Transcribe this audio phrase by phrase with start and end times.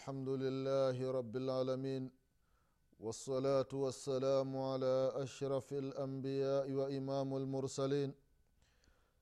[0.00, 2.04] الحمد لله رب العالمين
[3.04, 8.10] والصلاة والسلام على أشرف الأنبياء وإمام المرسلين.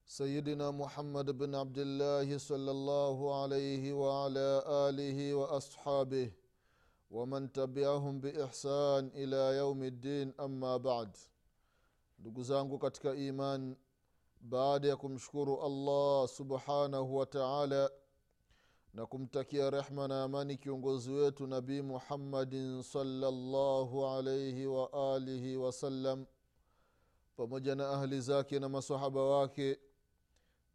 [0.07, 4.49] سيدنا محمد بن عبد الله صلى الله عليه وعلى
[4.87, 6.31] آله وأصحابه
[7.11, 10.27] ومن تبعهم بإحسان إلى يوم الدين.
[10.41, 11.11] أما بعد
[12.81, 13.77] katika iman
[14.41, 17.91] baada ya kumshukuru allah subhanahu wa taala
[18.95, 26.27] na kumtakia rehma na amani kiongozi wetu nabii muhammadin salllahu alaihi waalihi wasallam
[27.37, 29.79] pamoja na ahli zake na masahaba wake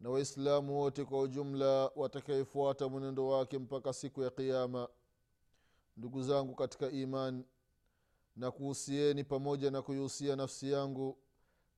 [0.00, 4.88] na waislamu wote kwa ujumla watakayefuata mwenendo wake mpaka siku ya qiama
[5.96, 7.44] ndugu zangu katika iman
[8.36, 11.18] na kuhusieni pamoja na kuihusia nafsi yangu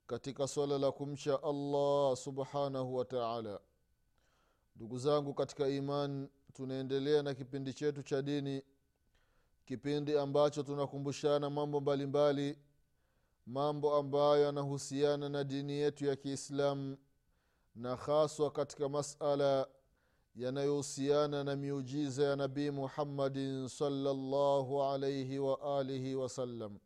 [0.07, 3.61] katika swala la kumcha allah subhanahu wa taala
[4.77, 8.63] ndugu zangu katika iman tunaendelea na kipindi chetu cha dini
[9.65, 12.59] kipindi ambacho tunakumbushana mambo mbalimbali mbali,
[13.47, 16.97] mambo ambayo yanahusiana na dini yetu ya kiislamu
[17.75, 19.69] na haswa katika masala
[20.35, 26.79] yanayohusiana na miujiza ya nabii muhammadin salllahu alaihi waalihi wasallam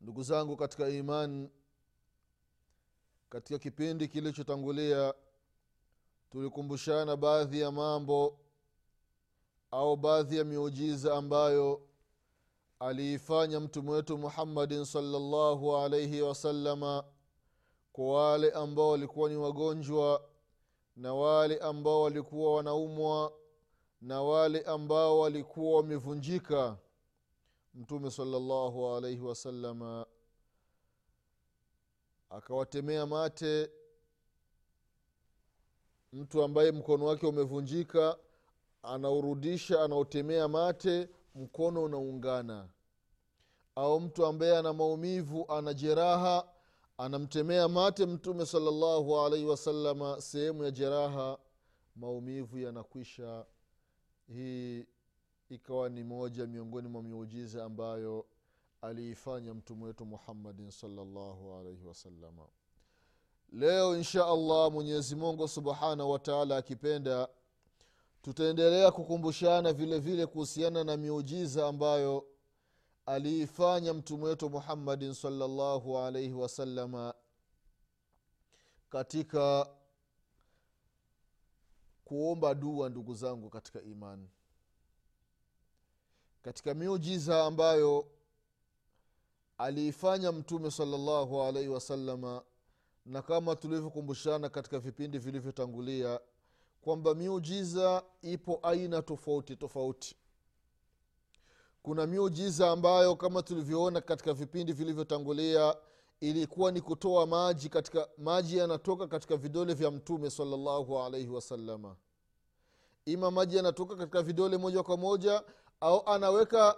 [0.00, 1.48] ndugu zangu katika iman
[3.28, 5.14] katika kipindi kilichotangulia
[6.34, 8.38] tulikumbushana baadhi ya mambo
[9.70, 11.82] au baadhi ya miujiza ambayo
[12.78, 17.04] aliifanya mtume wetu muhammadin salllahu alaihi wasalama
[17.92, 20.28] kwa wale ambao walikuwa ni wagonjwa
[20.96, 23.32] na wale ambao walikuwa wanaumwa
[24.00, 26.78] na wale ambao walikuwa wamevunjika
[27.74, 30.06] mtume salllahu alaihi wasalama
[32.30, 33.70] akawatemea mate
[36.14, 38.18] mtu ambaye mkono wake umevunjika
[38.82, 42.68] anaurudisha anaotemea mate mkono unaungana.
[43.74, 46.48] Au mtu ambaye ana maumivu ana jeraha
[46.98, 51.38] anamtemea mate mtume salllahu alaihi wasalama sehemu ya jeraha
[51.96, 53.46] maumivu yanakwisha.
[54.28, 54.86] Hii
[55.48, 58.26] ikawa ni moja miongoni mwa miujiza ambayo
[58.80, 62.46] aliifanya mtume wetu muhammadin salllahu alaihi wasalama
[63.52, 67.28] leo insha allah mwenyezi mungu subhanahu wataala akipenda
[68.22, 72.26] tutaendelea kukumbushana vile vile kuhusiana na miujiza ambayo
[73.06, 77.14] aliifanya mtume wetu muhammadin salllahu alaihi wasalama
[78.90, 79.70] katika
[82.04, 84.28] kuomba dua ndugu zangu katika imani.
[86.42, 88.06] Katika miujiza ambayo
[89.58, 92.42] aliifanya mtume salllahu alaihi wasalama
[93.06, 96.20] na kama tulivyokumbushana katika vipindi vilivyotangulia
[96.82, 100.16] kwamba miujiza ipo aina tofauti tofauti.
[101.82, 105.76] Kuna miujiza ambayo kama tulivyoona katika vipindi vilivyotangulia
[106.20, 111.96] ilikuwa ni kutoa maji katika maji yanatoka katika vidole vya mtume salllahu alaihi wasalama
[113.06, 115.42] ima maji yanatoka katika vidole moja kwa moja
[115.80, 116.76] au anaweka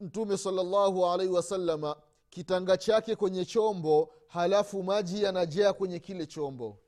[0.00, 1.96] mtume salllahu alaihi wasalama
[2.32, 6.78] kitanga chake kwenye chombo halafu maji yanajaa kwenye kile chombo.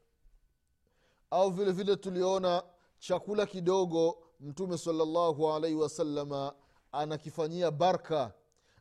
[1.31, 2.63] Au vile vile tuliona
[2.99, 6.55] chakula kidogo mtume salllahu alaihi wasalama
[6.93, 8.35] anakifanyia barka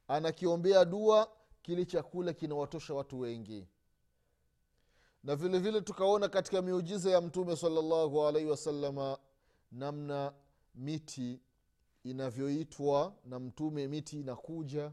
[0.07, 1.31] anakiombea dua
[1.62, 3.68] kile chakula kinawatosha watu wengi.
[5.24, 9.18] Na vile vile tukaona katika miujiza ya mtume salllahu alaihi wasalama
[9.71, 10.33] namna
[10.75, 11.39] miti
[12.04, 14.92] inavyoitwa na mtume miti inakuja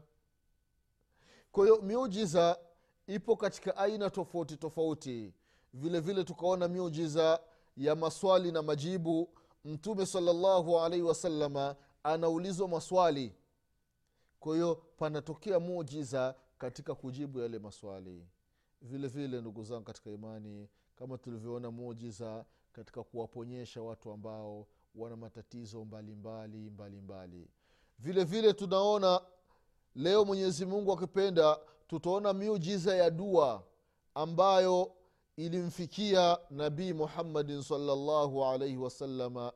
[1.51, 2.59] kwa hiyo miujiza
[3.07, 5.33] ipo katika aina tofauti tofauti.
[5.73, 7.39] Vile vile tukaona miujiza
[7.77, 9.29] ya maswali na majibu.
[9.65, 13.35] Mtume salllahu alaihi wasalama anaulizwa maswali.
[14.39, 18.25] Kwa hiyo panatokea muujiza katika kujibu yale maswali.
[18.81, 25.85] Vile vile ndugu zangu katika imani kama tulivyoona muujiza katika kuwaponyesha watu ambao wana matatizo
[25.85, 27.37] mbalimbali mbalimbali.
[27.37, 27.47] Mbali.
[27.99, 29.21] vile vile tunaona
[29.95, 33.63] leo mwenyezi mungu akipenda tutaona miujiza ya dua
[34.15, 34.91] ambayo
[35.37, 39.53] ilimfikia nabii muhammadin salllahu alaihi wasalama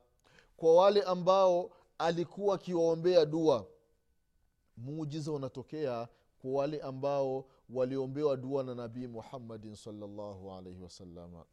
[0.56, 3.66] kwa wale ambao alikuwa akiwaombea dua.
[4.76, 6.08] Muujiza unatokea
[6.38, 11.44] kwa wale ambao waliombewa dua na nabii muhammadin salllahu alaihi wasalama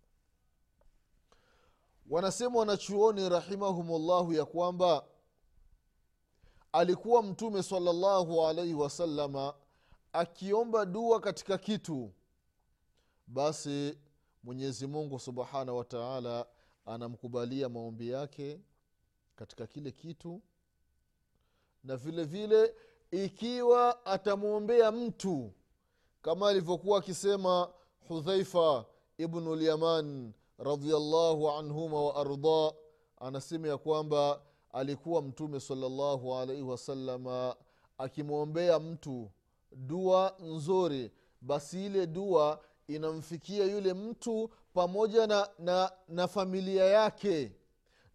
[2.09, 5.06] wanasema wanachuoni rahimahumullahu ya kwamba
[6.74, 9.54] alikuwa mtume salllahu alaihi wasalama
[10.14, 12.12] akiomba dua katika kitu.
[13.28, 13.98] Basi
[14.44, 16.46] mwenyezi mungu subhanahu wataala
[16.86, 18.60] anamkubalia maombi yake
[19.36, 20.42] katika kile kitu.
[21.84, 22.75] Na vile vile
[23.12, 25.52] ikiwa atamwombea mtu
[26.22, 27.74] kama alivyokuwa akisema
[28.08, 28.86] hudhaifa
[29.18, 32.74] ibnu lyaman radiallahu anhuma wa arda
[33.18, 34.42] anasema ya kwamba
[34.74, 37.56] alikuwa mtume salallahu alaihi wasalama
[37.98, 39.31] akimwombea mtu
[39.72, 41.12] dua nzuri
[41.42, 47.52] basi ile dua inamfikia yule mtu pamoja na, na, na familia yake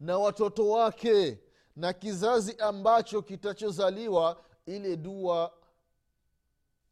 [0.01, 1.39] na watoto wake
[1.77, 5.53] na kizazi ambacho kitachozaliwa ile dua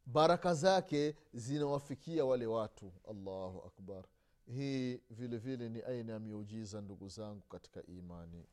[0.05, 2.91] baraka zake zinawafikia wale watu.
[3.09, 4.03] Allahu akbar.
[4.53, 8.45] Hii vile vile ni aina ya miujiza ndugu zangu katika imani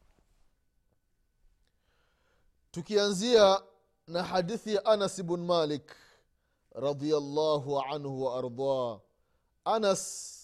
[2.74, 3.62] tukianzia
[4.06, 5.96] na hadithi ya anas bn malik
[6.72, 9.00] radiallahu anhu wa
[9.64, 10.34] anas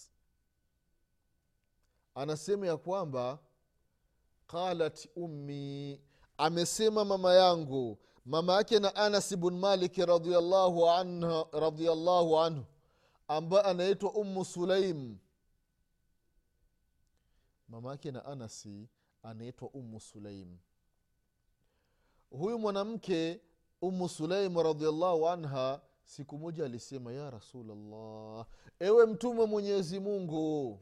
[2.15, 3.39] anasema ya kwamba
[4.47, 6.01] qalat ummi
[6.37, 12.65] amesema mama yangu mama yake na anas bn malik radiallahu anhu, radiallahu anhu
[13.27, 15.17] ambaye anaitwa ummu sulaim
[17.67, 18.89] mama yake na anasi
[19.23, 20.57] anaitwa ummu sulaim
[22.31, 23.41] huyu mwanamke
[23.81, 28.45] umu sulaimu radiallahu anha siku moja alisema ya rasulllah
[28.79, 30.79] ewe mtume mwenyezi mungu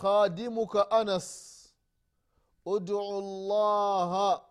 [0.00, 1.58] khadimuka anas
[2.66, 4.44] udu llaha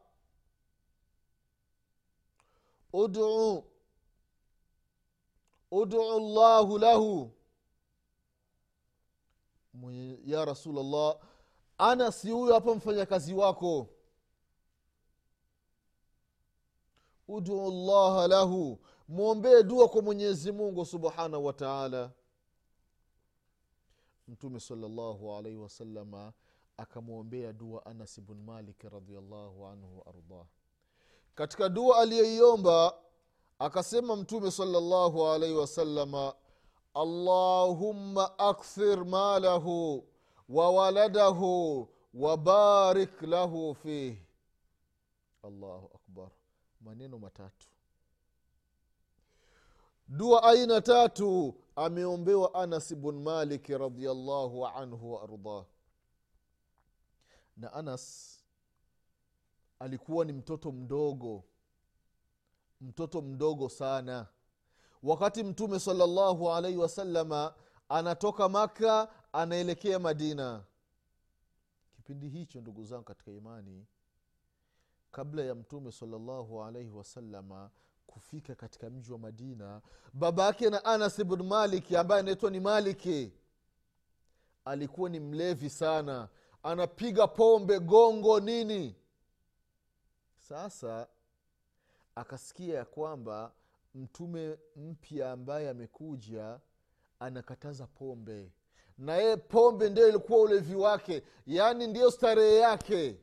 [2.94, 3.64] udu
[5.72, 7.32] udu llahu lahu.
[10.26, 11.20] Ya rasulllah
[11.78, 13.88] anas huyu hapa mfanyakazi wako
[17.36, 18.80] udu llaha lahu.
[19.08, 22.12] Mwombee dua kwa mwenyezi mungu subhanahu wa taala.
[24.28, 26.34] Mtume salllahu alaihi wasalama
[26.78, 30.46] akamwombea dua anas bn malik radiallahu anhu waardah
[31.36, 32.94] katika dua aliyoiomba
[33.60, 36.34] akasema mtume salllahu alaihi wasalama
[36.94, 40.08] allahumma akthir malahu
[40.50, 44.18] wa waladahu wabarik lahu fih.
[45.44, 46.01] Allahu akbar
[46.82, 47.68] maneno matatu.
[50.08, 55.66] Dua aina tatu ameombewa anas bn maliki radiallahu anhu waardah
[57.58, 58.38] na anas
[59.80, 61.44] alikuwa ni mtoto mdogo
[62.82, 64.28] mtoto mdogo sana.
[65.04, 67.54] Wakati mtume salallahu alaihi wasalama
[67.90, 70.64] anatoka maka anaelekea madina.
[71.96, 73.86] Kipindi hicho ndugu zangu katika imani
[75.12, 77.70] kabla ya mtume salllahu alaihi wasalama
[78.08, 79.82] kufika katika mji wa madina.
[80.14, 83.32] Baba yake na anas bnu maliki ambaye anaitwa ni maliki
[84.66, 86.30] alikuwa ni mlevi sana.
[86.64, 88.96] Anapiga pombe gongo nini.
[90.38, 91.08] Sasa
[92.16, 93.52] akasikia ya kwamba
[93.96, 96.60] mtume mpya ambaye amekuja
[97.20, 98.52] anakataza pombe.
[98.98, 103.18] Na yeye pombe ndio ilikuwa ulevi wake yaani ndiyo starehe yake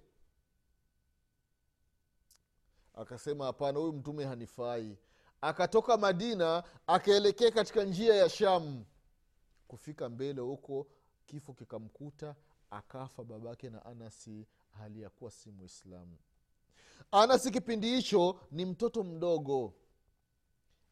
[2.99, 4.99] akasema hapana huyu mtume hanifai.
[5.41, 8.85] Akatoka madina akaelekea katika njia ya sham.
[9.69, 10.87] Kufika mbele huko
[11.27, 12.35] kifo kikamkuta
[12.71, 14.47] akafa babake na anasi
[14.79, 16.17] hali ya kuwa si mwislamu
[17.13, 19.75] anasi kipindi hicho ni mtoto mdogo.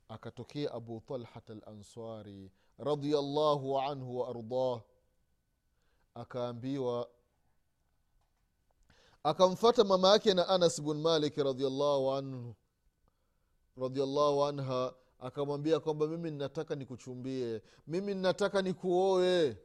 [0.09, 4.83] Akatokea abu talhat alansari radiallahu anhu waardah
[6.15, 7.09] akaambiwa
[9.27, 12.13] akamfata mama yake na anas bn malik radiallahu
[14.45, 19.57] anha akamwambia kwamba mimi ninataka nikuchumbie mimi ninataka nikuoe.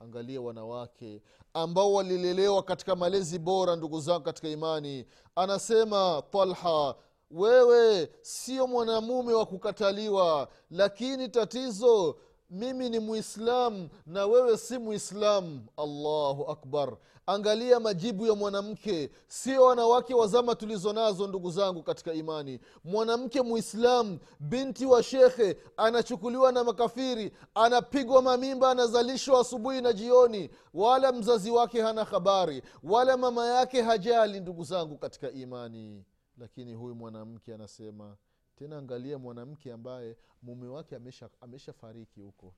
[0.00, 1.22] Angalia wanawake
[1.54, 5.06] ambao walilelewa katika malezi bora ndugu zangu katika imani.
[5.36, 6.94] Anasema talha
[7.30, 12.16] wewe sio mwanamume wa kukataliwa lakini tatizo
[12.54, 15.60] mimi ni muislamu na wewe si muislamu.
[15.76, 16.96] Allahu akbar.
[17.26, 19.10] Angalia majibu ya mwanamke.
[19.28, 22.60] Sio wanawake wa zama tulizo nazo ndugu zangu katika imani.
[22.84, 30.50] Mwanamke muislamu binti wa shekhe anachukuliwa na makafiri anapigwa mamimba anazalishwa asubuhi na jioni.
[30.74, 36.04] Wala mzazi wake hana habari wala mama yake hajali ndugu zangu katika imani.
[36.38, 38.16] Lakini huyu mwanamke anasema
[38.56, 41.72] tena angalia mwanamke ambaye mume wake amesha, amesha
[42.20, 42.54] huko.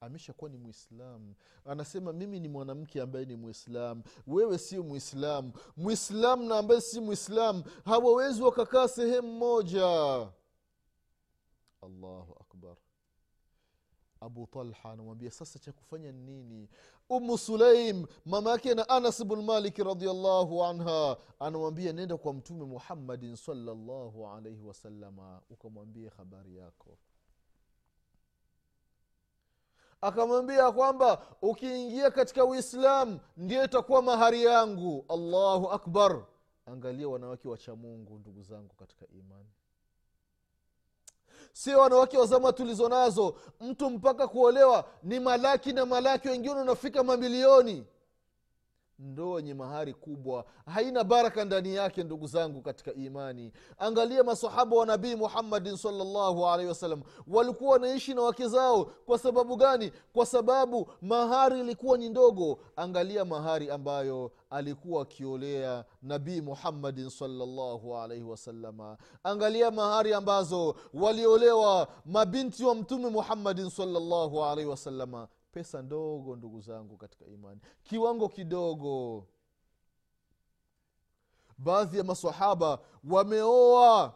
[0.00, 6.58] Ameshakuwa ni mwislamu anasema mimi ni mwanamke ambaye ni mwislamu wewe sio mwislamu mwislamu na
[6.58, 9.86] ambaye si mwislamu hawawezi wakakaa sehemu moja.
[11.82, 12.76] Allahu akbar
[14.24, 16.68] abu talha anamwambia sasa cha kufanya nini?
[17.08, 24.28] Umu sulaim mama yake na anas bnmaliki radiallahu anha anamwambia nenda kwa mtume muhammadin salllahu
[24.28, 26.98] alaihi wasalama ukamwambie habari yako.
[30.00, 35.04] Akamwambia kwamba ukiingia katika uislamu ndio itakuwa mahari yangu.
[35.08, 36.26] Allahu akbar.
[36.66, 39.48] Angalia wanawake wacha mungu ndugu zangu katika imani
[41.54, 47.02] sio wanawake wa zama tulizo nazo mtu mpaka kuolewa ni malaki na malaki wengine unafika
[47.04, 47.86] mamilioni
[48.98, 50.44] ndoa yenye mahari kubwa.
[50.66, 53.52] Haina baraka ndani yake ndugu zangu katika imani.
[53.78, 57.02] Angalia masahaba wa nabii muhammadin salllahu alaihi wasallam.
[57.26, 58.84] Walikuwa wanaishi na wake zao.
[58.84, 59.92] Kwa sababu gani?
[60.12, 62.58] Kwa sababu mahari ilikuwa ni ndogo.
[62.76, 72.64] Angalia mahari ambayo alikuwa akiolea nabii muhammadin salllahu alaihi wasalama angalia mahari ambazo waliolewa mabinti
[72.64, 77.60] wa mtume muhammadin salllahu alaihi wasalama pesa ndogo ndugu zangu katika imani.
[77.82, 79.26] Kiwango kidogo.
[81.58, 82.78] Baadhi ya masahaba
[83.10, 84.14] wameoa.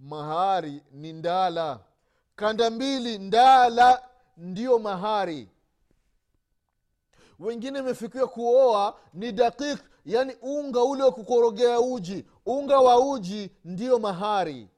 [0.00, 1.80] Mahari ni ndala.
[2.36, 5.48] Kanda mbili ndala ndiyo mahari.
[7.38, 12.26] Wengine imefikiwa kuoa ni dakik yaani unga ule wa kukorogea uji.
[12.46, 14.68] Unga wa uji ndiyo mahari.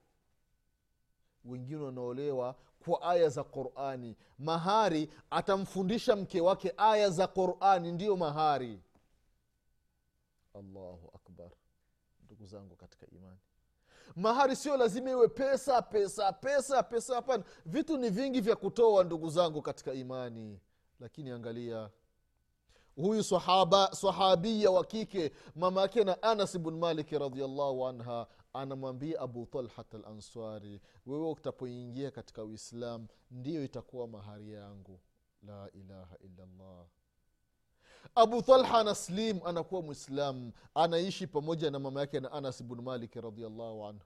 [1.45, 4.17] Wengine wanaolewa kwa aya za qurani.
[4.39, 8.81] Mahari atamfundisha mke wake aya za qurani ndiyo mahari.
[10.55, 11.51] Allahu akbar.
[12.25, 13.39] Ndugu zangu katika imani.
[14.17, 17.45] Mahari sio lazima iwe pesa pesa pesa pesa hapana.
[17.67, 20.61] Vitu ni vingi vya kutoa ndugu zangu katika imani.
[21.01, 21.91] Lakini angalia
[22.97, 29.47] huyu sahaba sahabia wa kike mama yake na anas bn maliki radiallahu anha anamwambia abu
[29.47, 35.01] talhat al answari wewe utapoingia katika uislam ndiyo itakuwa mahari yangu.
[35.43, 36.87] La ilaha illallah.
[38.15, 43.85] Abu talha anaslim anakuwa mwislam anaishi pamoja na mama yake na anas bnu maliki radiallahu
[43.87, 44.01] anhu.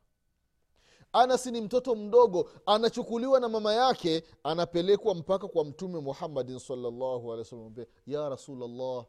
[1.12, 7.38] Anas ni mtoto mdogo anachukuliwa na mama yake anapelekwa mpaka kwa mtume muhammadin salllahu alehi
[7.38, 7.74] wasallam
[8.06, 9.06] ya rasulllah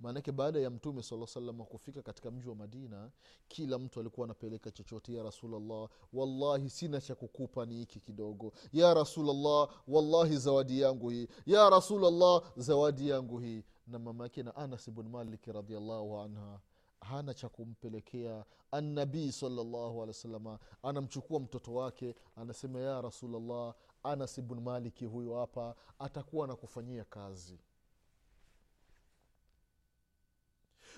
[0.00, 3.10] maanake baada ya mtume saa salam kufika katika mji wa madina
[3.48, 8.52] kila mtu alikuwa anapeleka chochote ya rasulllah wallahi sina cha kukupa ni hiki kidogo.
[8.72, 11.28] Ya rasulllah wallahi zawadi yangu hii.
[11.46, 13.64] Ya rasulllah zawadi yangu hii.
[13.86, 16.60] Na mama yake na anas bn maliki radiallahu anha
[17.00, 24.60] hana cha kumpelekea annabii salllahu alehi wasalama anamchukua mtoto wake anasema ya rasulllah anas bn
[24.60, 27.58] maliki huyo hapa atakuwa anakufanyia kazi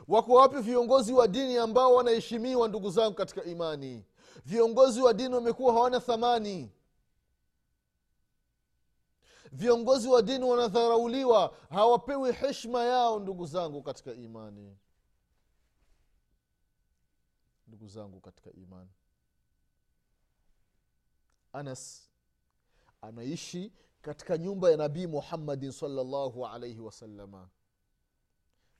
[0.09, 4.05] wako wapi viongozi wa dini ambao wanaheshimiwa ndugu zangu katika imani?
[4.45, 6.73] Viongozi wa dini wamekuwa hawana thamani.
[9.53, 14.77] Viongozi wa dini wanadharauliwa hawapewi heshma yao ndugu zangu katika imani.
[17.67, 18.91] Ndugu zangu katika imani.
[21.53, 22.11] Anas
[23.01, 27.49] anaishi katika nyumba ya nabii muhammadin salllahu alaihi wasalama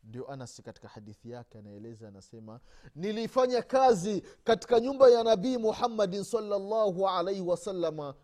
[0.05, 2.61] ndio anas katika hadithi yake anaeleza anasema
[2.95, 8.15] nilifanya kazi katika nyumba ya nabii muhammadin salllahu alaihi wasalama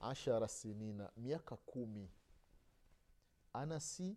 [0.00, 2.10] ashara sinina miaka kumi.
[3.52, 4.16] Anasi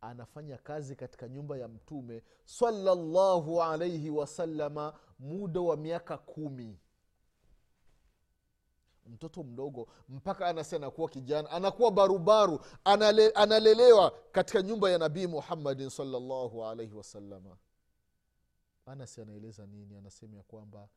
[0.00, 6.78] anafanya kazi katika nyumba ya mtume salllahu alaihi wasalama muda wa miaka kumi
[9.12, 15.90] mtoto mdogo mpaka anasi anakuwa kijana anakuwa barubaru anale, analelewa katika nyumba ya nabii muhammadin
[15.90, 17.56] salllahu alaihi wasalama
[18.86, 19.96] anasi anaeleza nini?
[19.96, 20.88] Anasema ya kwamba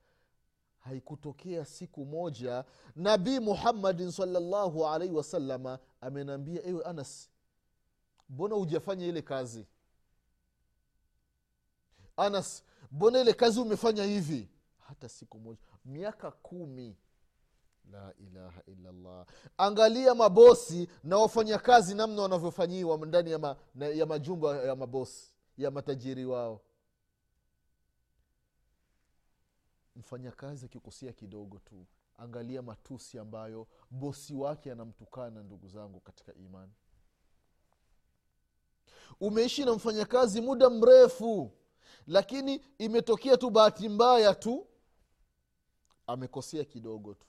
[0.79, 7.29] haikutokea siku moja nabii muhammadin salllahu alaihi wasalama amenambia ewe anas
[8.29, 9.65] mbona hujafanya ile kazi?
[12.17, 14.49] Anas mbona ile kazi umefanya hivi?
[14.79, 16.97] Hata siku moja miaka kumi
[17.91, 19.25] la ilaha illallah.
[19.57, 23.55] Angalia mabosi na wafanyakazi namna wanavyofanyiwa ndani ya, ma,
[23.93, 26.61] ya majumba ya mabosi ya matajiri wao.
[29.95, 31.85] Mfanyakazi akikosea kidogo tu
[32.17, 36.71] angalia matusi ambayo bosi wake anamtukana ndugu zangu katika imani.
[39.19, 41.51] Umeishi na mfanyakazi muda mrefu
[42.07, 44.67] lakini imetokea tu bahati mbaya tu
[46.07, 47.27] amekosea kidogo tu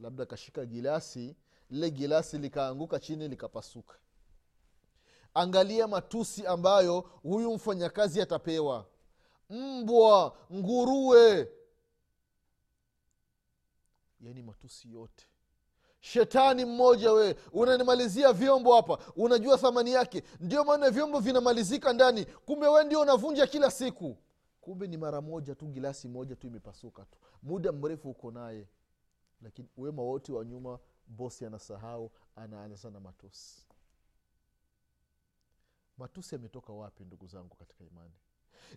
[0.00, 1.36] labda kashika gilasi
[1.70, 3.94] lile gilasi likaanguka chini likapasuka.
[5.34, 8.86] Angalia matusi ambayo huyu mfanyakazi atapewa.
[9.50, 11.48] Mbwa nguruwe.
[14.20, 15.26] Yaani matusi yote.
[16.00, 20.22] Shetani mmoja we unanimalizia vyombo hapa unajua thamani yake.
[20.40, 24.16] Ndio maana vyombo vinamalizika ndani kumbe we ndio unavunja kila siku.
[24.60, 27.18] Kumbe ni mara moja tu gilasi moja tu imepasuka tu.
[27.42, 28.66] Muda mrefu uko naye
[29.42, 33.66] lakini wema wote wa nyuma bosi anasahau anaanza na matusi.
[35.98, 38.14] Matusi yametoka wapi ndugu zangu katika imani?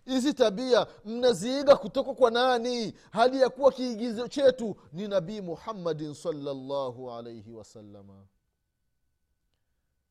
[0.04, 2.92] Hizi tabia mnaziiga kutoka kwa nani?
[3.10, 8.26] Hali ya kuwa kiigizo chetu ni nabii muhammadin salllahu alaihi wasalama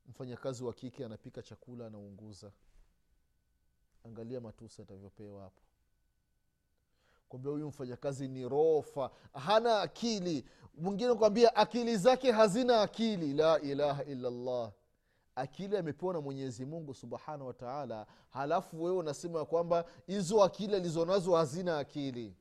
[0.08, 2.52] mfanyakazi wa kike anapika chakula anaunguza.
[4.04, 5.62] Angalia matusi atavyopewa hapo
[7.32, 10.46] kwambia huyu mfanyakazi ni rofa hana akili.
[10.78, 13.34] Mwingine kwambia akili zake hazina akili.
[13.34, 14.72] La ilaha illallah.
[15.36, 21.36] Akili amepewa na mwenyezi mungu subhanahu wataala halafu wewe unasema ya kwamba hizo akili alizonazo
[21.36, 22.36] hazina akili.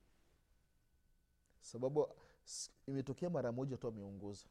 [1.60, 2.08] Sababu
[2.86, 4.46] imetokea mara moja tu ameunguza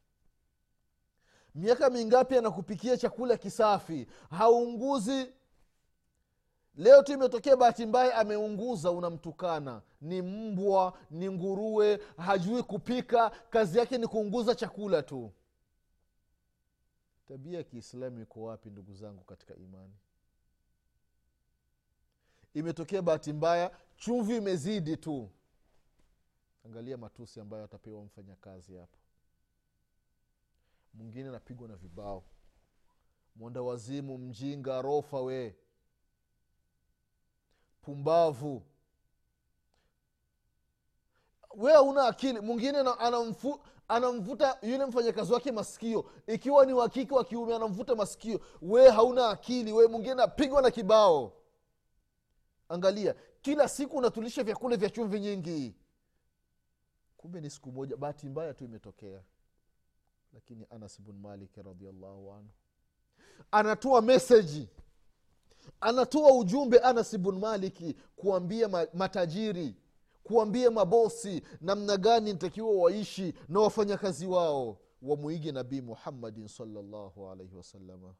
[1.56, 4.08] miaka mingapi anakupikia chakula kisafi?
[4.30, 5.34] Haunguzi
[6.80, 9.82] leo tu imetokea bahati mbaya ameunguza unamtukana.
[10.02, 13.30] Ni mbwa ni nguruwe hajui kupika.
[13.30, 15.32] Kazi yake ni kuunguza chakula tu.
[17.28, 19.94] Tabia ya kiislamu iko wapi ndugu zangu katika imani?
[22.54, 25.30] Imetokea bahati mbaya chumvi imezidi tu.
[26.66, 28.98] Angalia matusi ambayo atapewa mfanyakazi hapo.
[30.94, 32.24] Mwingine anapigwa na vibao.
[33.36, 35.56] Mwenda wazimu mjinga rofa we
[37.82, 38.64] pumbavu.
[41.56, 42.40] We una akili.
[42.40, 42.78] Mwingine
[43.88, 46.12] anamvuta yule mfanyakazi wake masikio.
[46.28, 48.40] Ikiwa ni wakike wa kiume anamvuta masikio.
[48.62, 49.74] We hauna akili.
[49.74, 51.34] We mwingine anapigwa na kibao.
[52.70, 55.76] Angalia kila siku unatulisha vyakula vya chumvi nyingi.
[57.18, 59.24] Kumbe ni siku moja bahati mbaya tu imetokea.
[60.34, 62.50] Lakini anas bn malik radiallahu anhu
[63.52, 64.70] anatoa meseji
[65.82, 69.76] anatoa ujumbe anas bn maliki kuambia matajiri
[70.24, 74.78] kuambia mabosi namna gani ntakiwa waishi na wafanyakazi wao.
[75.02, 78.16] Wamwige nabii muhammadin salllahu alaihi wasalama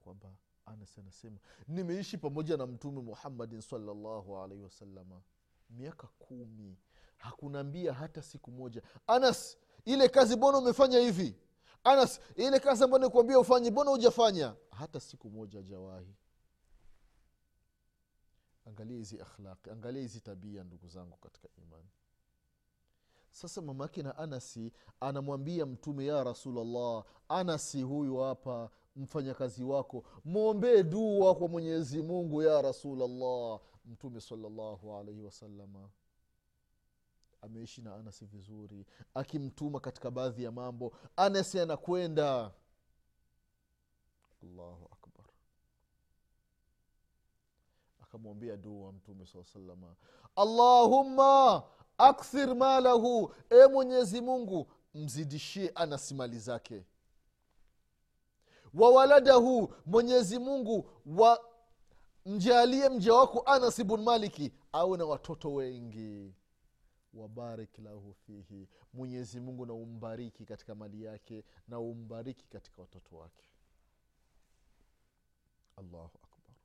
[0.00, 0.28] kwamba
[0.66, 5.20] anas anasema nimeishi pamoja na mtume muhammadin salllahu alaihi wasalama
[5.70, 6.76] miaka kumi.
[7.16, 8.82] Hakunaambia hata siku moja.
[9.06, 11.34] Anas ile kazi bona umefanya hivi
[11.86, 14.54] anas ile kazi ambayo nikuambia ufanye mbona hujafanya?
[14.70, 16.14] Hata siku moja jawahi
[18.66, 21.88] angalia hizi akhlaqi angalia hizi tabia ndugu zangu katika imani.
[23.30, 31.34] Sasa mamake na anasi anamwambia mtume ya rasulllah anasi huyu hapa mfanyakazi wako mwombee dua
[31.34, 35.90] kwa mwenyezi mungu ya rasulllah mtume salllahu alaihi wasalama
[37.42, 42.52] ameishi na anasi vizuri akimtuma katika baadhi ya mambo anasi anakwenda.
[44.42, 45.26] Allahu akbar.
[48.02, 49.94] Akamwambia dua mtume saa salama
[50.36, 51.62] allahumma
[51.98, 56.84] akthir malahu e mwenyezi mungu mzidishie anasi mali zake.
[58.74, 61.44] Wa waladahu mwenyezi mungu wa
[62.26, 66.34] mjalie mja wako anas bun maliki awe na watoto wengi
[67.16, 68.68] wabarik lahu fihi.
[68.92, 73.44] Mwenyezi mungu na umbariki katika mali yake na umbariki katika watoto wake.
[75.76, 76.56] Allahu akbar.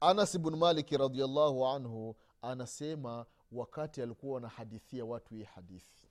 [0.00, 6.05] Anas bnu maliki radiallahu anhu anasema wakati alikuwa wanahadithia watu hii hadithi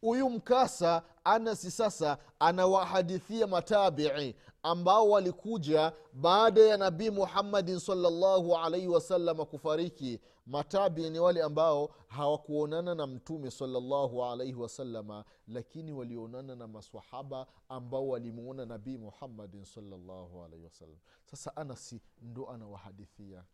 [0.00, 9.44] huyu mkasa anasi sasa anawahadithia matabii ambao walikuja baada ya nabii muhammadin salllahu alaihi wasalama
[9.44, 10.20] kufariki.
[10.46, 18.08] Matabii ni wale ambao hawakuonana na mtume salllahu alaihi wasalama lakini walionana na masahaba ambao
[18.08, 23.44] walimuona nabii muhammadin salllahu alaihi wasallam sasa anasi ndo anawahadithia.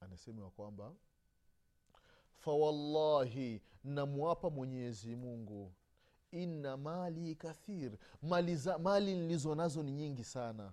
[0.00, 0.92] Anasema kwamba
[2.38, 5.72] fawallahi namwapa mwenyezi mungu.
[6.30, 7.92] Inna mali kathir.
[8.22, 10.72] Mali, za, mali nilizo nazo ni nyingi sana.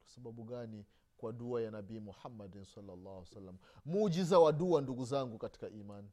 [0.00, 0.84] Kwa sababu gani?
[1.16, 6.10] Kwa dua ya nabii muhammadin salllah salam muujiza wa dua ndugu zangu katika imani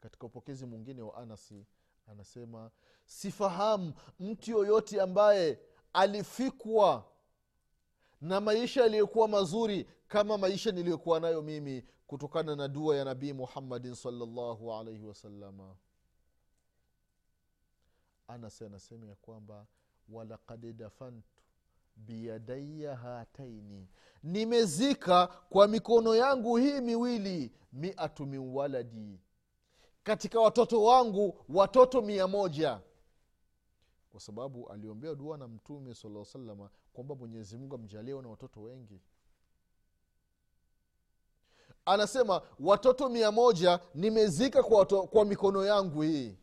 [0.00, 1.66] katika upokezi mwingine wa anasi
[2.06, 2.70] anasema
[3.06, 5.58] sifahamu mtu yoyote ambaye
[5.92, 7.04] alifikwa
[8.24, 13.94] na maisha yaliyokuwa mazuri kama maisha niliyokuwa nayo mimi kutokana na dua ya nabii muhammadin
[13.94, 15.76] salllahu alaihi wasalama
[18.28, 19.66] anas anasema ya kwamba
[20.08, 21.28] walakad dafantu
[21.96, 23.88] biyadaya hataini
[24.22, 29.20] nimezika kwa mikono yangu hii miwili miatu min waladi
[30.02, 32.80] katika watoto wangu watoto mia moja.
[34.10, 39.00] Kwa sababu aliombea dua na mtume sala salama kwamba mwenyezi mungu amjalie na watoto wengi.
[41.84, 46.38] Anasema watoto mia moja nimezika kwa, wato, kwa mikono yangu hii.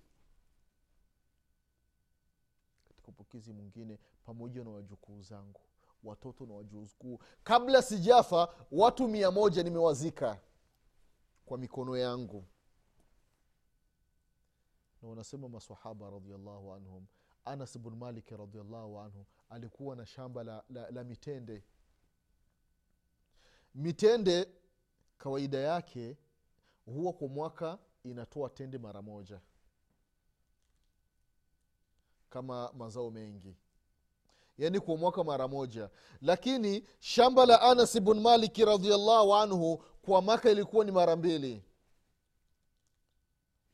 [2.88, 5.62] Katika upokezi mwingine pamoja na wajukuu zangu
[6.04, 10.42] watoto na wajukuu kabla sijafa watu mia moja nimewazika
[11.46, 12.46] kwa mikono yangu.
[15.02, 17.06] Na wanasema masahaba radiallahu anhum
[17.46, 21.64] anas bnu maliki radiallahu anhu alikuwa na shamba la, la, la mitende.
[23.76, 24.48] Mitende
[25.18, 26.18] kawaida yake
[26.86, 29.42] huwa kwa mwaka inatoa tende mara moja.
[32.30, 33.56] Kama mazao mengi.
[34.58, 35.90] Yaani kwa mwaka mara moja.
[36.22, 41.64] Lakini shamba la anas bn maliki radiallahu anhu kwa mwaka ilikuwa ni mara mbili.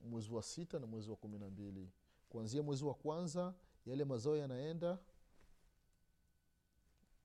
[0.01, 1.91] Mwezi wa sita na mwezi wa kumi na mbili
[2.29, 3.53] kuanzia mwezi wa kwanza
[3.85, 4.97] yale mazao yanaenda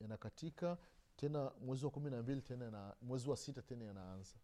[0.01, 0.79] yanakatika
[1.17, 2.43] tena mwezi wa kumi na mbili
[3.03, 4.35] mwezi wa sita tena yanaanza.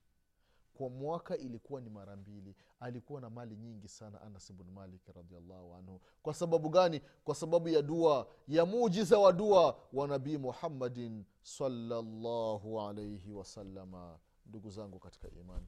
[0.74, 2.54] Kwa mwaka ilikuwa ni mara mbili.
[2.80, 6.00] Alikuwa na mali nyingi sana anas bnu malik radiallahu anhu.
[6.22, 7.00] Kwa sababu gani?
[7.24, 14.70] Kwa sababu ya dua ya mujiza wa dua wa nabii muhammadin salllahu alaihi wasalama ndugu
[14.70, 15.66] zangu katika imani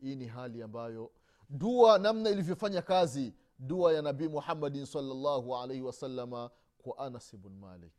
[0.00, 1.10] hii ni hali ambayo
[1.50, 7.92] dua namna ilivyofanya kazi dua ya nabii muhammadin salllahu alaihi wasalama kwa anas bn malik.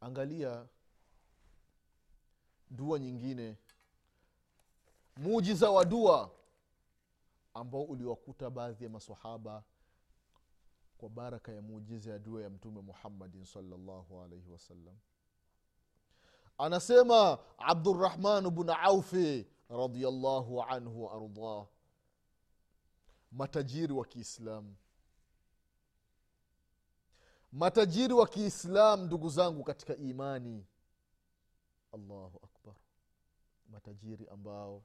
[0.00, 0.66] Angalia
[2.70, 3.56] dua nyingine.
[5.16, 6.30] Mujiza wa dua
[7.54, 9.62] ambao uliwakuta baadhi ya masahaba
[10.98, 14.96] kwa baraka ya mujiza ya dua ya mtume muhammadin salllahu alaihi wasallam
[16.58, 21.66] anasema abdurahman bnu aufi radiallahu anhu waardah
[23.32, 24.76] matajiri wa kiislamu.
[27.52, 30.66] Matajiri wa kiislam ndugu zangu katika imani.
[31.92, 32.74] Allahu akbar.
[33.68, 34.82] Matajiri ambao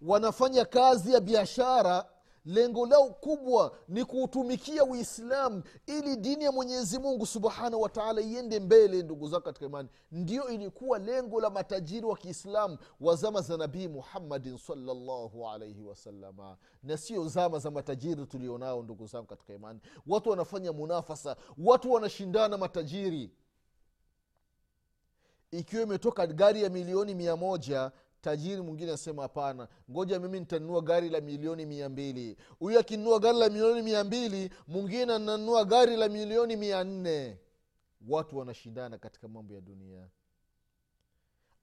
[0.00, 2.11] wanafanya kazi ya biashara
[2.44, 9.02] lengo lao kubwa ni kuutumikia uislamu ili dini ya mwenyezi mungu subhanahu wataala iende mbele
[9.02, 9.88] ndugu zao katika imani.
[10.12, 16.56] Ndio ilikuwa lengo la matajiri wa kiislamu wa zama za nabii muhammadin salllahu alaihi wasalama
[16.82, 19.80] na sio zama za matajiri tulionao ndugu zangu katika imani.
[20.06, 23.30] Watu wanafanya munafasa watu wanashindana matajiri.
[25.50, 31.08] Ikiwa imetoka gari ya milioni mia moja tajiri mwingine anasema hapana ngoja mimi nitanunua gari
[31.08, 32.36] la milioni mia mbili.
[32.58, 37.38] Huyu akinunua gari la milioni mia mbili mwingine ananunua gari la milioni mia nne.
[38.08, 40.08] Watu wanashindana katika mambo ya dunia.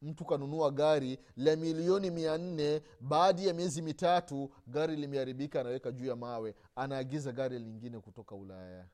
[0.02, 6.06] Mtu kanunua gari la milioni mia nne baada ya miezi mitatu gari limeharibika anaweka juu
[6.06, 8.86] ya mawe anaagiza gari lingine kutoka ulaya.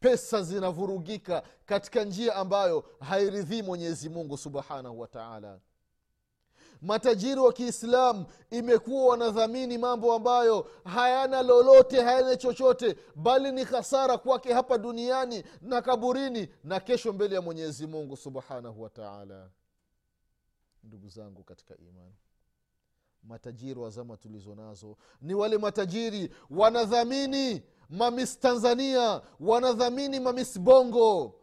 [0.00, 5.60] Pesa zinavurugika katika njia ambayo hairidhii mwenyezi mungu subhanahu wataala
[6.82, 14.52] matajiri wa kiislamu imekuwa wanadhamini mambo ambayo hayana lolote hayana chochote bali ni khasara kwake
[14.52, 19.50] hapa duniani na kaburini na kesho mbele ya mwenyezi mungu subhanahu wataala
[20.84, 22.14] ndugu zangu katika imani
[23.22, 31.34] matajiri wa zama tulizo nazo ni wale matajiri wanadhamini mamis tanzania wanadhamini mamis bongo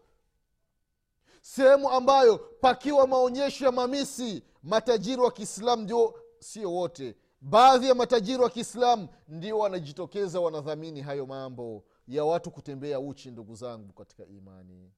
[1.47, 7.15] sehemu ambayo pakiwa maonyesho ya mamisi matajiri wa kiislamu ndio sio wote.
[7.41, 13.55] Baadhi ya matajiri wa kiislamu ndio wanajitokeza wanadhamini hayo mambo ya watu kutembea uchi ndugu
[13.55, 14.91] zangu katika imani.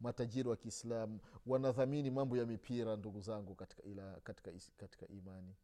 [0.00, 5.54] Matajiri wa kiislamu wanadhamini mambo ya mipira ndugu zangu katika, ila, katika, katika imani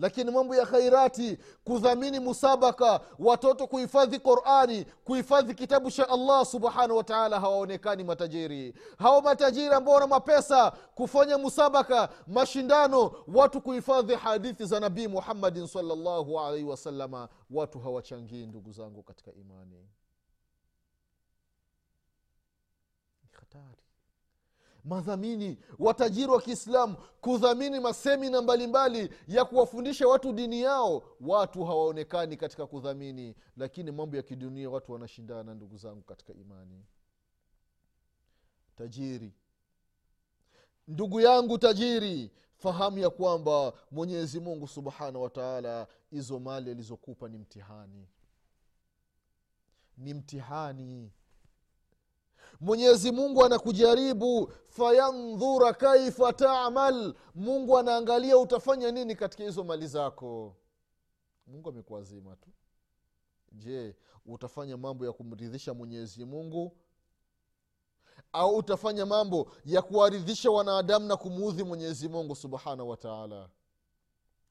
[0.00, 7.40] lakini mambo ya khairati kudhamini musabaka watoto kuhifadhi qurani kuhifadhi kitabu cha allah subhanahu wataala
[7.40, 8.74] hawaonekani matajiri.
[8.98, 16.40] Hao matajiri ambao wana mapesa kufanya musabaka mashindano watu kuhifadhi hadithi za nabii muhammadin salllahu
[16.40, 19.88] alaihi wasalama watu hawachangii ndugu zangu katika imani.
[23.22, 23.82] Ni hatari
[24.84, 31.02] madhamini watajiri wa kiislamu kudhamini masemina mbalimbali ya kuwafundisha watu dini yao.
[31.20, 36.84] Watu hawaonekani katika kudhamini lakini mambo ya kidunia watu wanashindana ndugu zangu katika imani.
[38.76, 39.32] Tajiri.
[40.88, 48.08] Ndugu yangu tajiri fahamu ya kwamba mwenyezi mungu subhanahu wataala hizo mali alizokupa ni mtihani.
[49.96, 51.12] Ni mtihani
[52.60, 57.14] mwenyezi mungu anakujaribu fayandhura kaifa tamal.
[57.34, 60.56] Mungu anaangalia utafanya nini katika hizo mali zako.
[61.46, 62.50] Mungu amekuazima tu.
[63.52, 63.96] Je
[64.26, 66.76] utafanya mambo ya kumridhisha mwenyezi mungu?
[68.32, 73.48] Au utafanya mambo ya kuwaridhisha wanadamu na kumuudhi mwenyezi mungu subhanahu wa taala?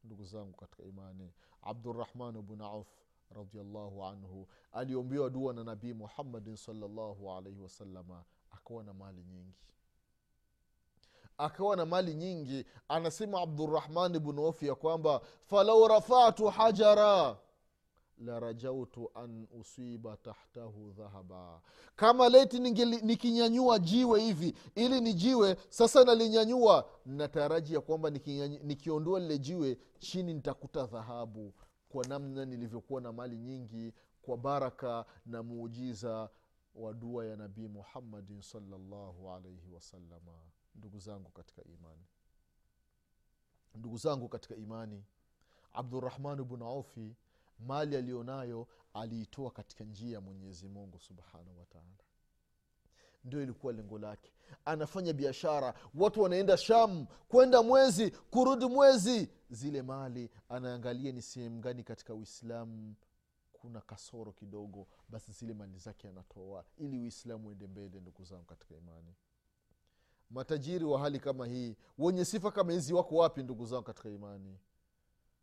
[0.04, 2.88] Ndugu zangu katika imani abdurahman bnu auf
[3.36, 9.54] radiallahu anhu aliombiwa dua na nabii muhammadin salllahu alaihi wasalama akawa na mali nyingi.
[11.38, 17.38] Akawa na mali nyingi anasema abdurahman bnu ofi ya kwamba falau rafatu hajara
[18.18, 21.62] larajautu an usiba tahtahu dhahaba.
[21.96, 28.10] Kama leti nikinyanyua jiwe hivi ili ni jiwe sasa nalinyanyua nataraji ya kwamba
[28.64, 31.54] nikiondoa lile jiwe chini nitakuta dhahabu
[31.90, 36.30] kwa namna nilivyokuwa na mali nyingi kwa baraka na muujiza
[36.76, 40.40] wa dua ya nabii muhammadin salllahu alaihi wasalama
[40.76, 42.06] ndugu zangu katika imani.
[43.76, 45.04] Ndugu zangu katika imani
[45.74, 47.16] abdurahman bnu aufi
[47.60, 52.09] mali aliyonayo aliitoa katika njia ya mwenyezi mungu subhanahu wataala
[53.24, 54.32] ndio ilikuwa lengo lake.
[54.66, 59.30] Anafanya biashara watu wanaenda sham kwenda mwezi kurudi mwezi.
[59.50, 62.96] Zile mali anaangalia ni sehemu gani katika uislamu.
[63.54, 68.76] Kuna kasoro kidogo basi zile mali zake anatoa ili uislamu uende mbele ndugu zangu katika
[68.76, 69.16] imani.
[70.30, 74.60] Matajiri wa hali kama hii wenye sifa kama hizi wako wapi ndugu zangu katika imani?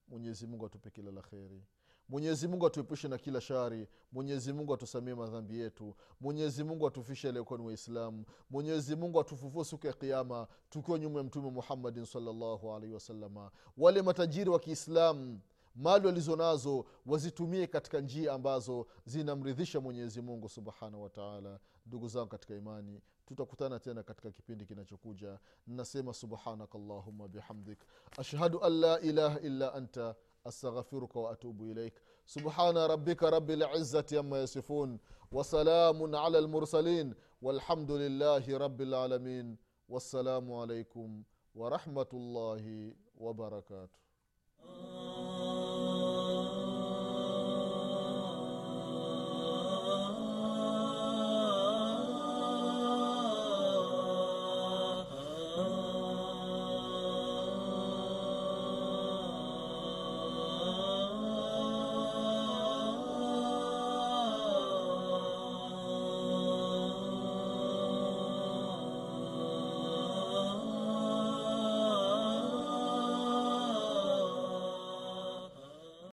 [0.09, 1.65] Mwenyezi mungu atupe kila la kheri
[2.09, 3.89] mwenyezi mungu atuepushe na kila shari.
[4.13, 5.95] Mwenyezi mungu atusamie madhambi yetu.
[6.21, 8.25] Mwenyezi mungu atufishe aliyekuwa ni waislamu.
[8.51, 14.03] Mwenyezi mungu atufufue siku ya kiama tukiwa nyuma ya mtume muhammadin salllahu alaihi wasalama wale
[14.03, 15.41] matajiri wa kiislamu
[15.77, 22.55] mali walizo nazo wazitumie katika njia ambazo zinamridhisha mwenyezi mungu subhanahu wataala ndugu zangu katika
[22.55, 25.39] imani tutakutana tena katika kipindi kinachokuja.
[25.67, 27.79] Nasema subhanaka llahuma bihamdik.
[28.19, 30.15] Ashhadu an la ilaha illa anta
[30.49, 31.95] أستغفرك وأتوب إليك.
[32.27, 34.99] سبحان ربك رب العزة يما يصفون
[35.33, 39.57] وسلام على المرسلين والحمد لله رب العالمين.
[39.89, 41.23] والسلام عليكم
[41.55, 43.99] ورحمة الله وبركاته.